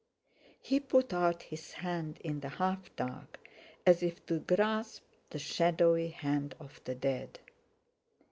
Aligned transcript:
He 0.63 0.79
put 0.79 1.13
out 1.13 1.43
his 1.43 1.73
hand 1.73 2.17
in 2.23 2.39
the 2.39 2.49
half 2.49 2.89
dark, 2.95 3.37
as 3.85 4.01
if 4.01 4.25
to 4.25 4.39
grasp 4.39 5.03
the 5.29 5.37
shadowy 5.37 6.07
hand 6.07 6.55
of 6.59 6.81
the 6.85 6.95
dead. 6.95 7.39